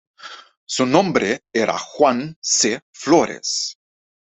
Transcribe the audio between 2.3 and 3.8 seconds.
C. Flores.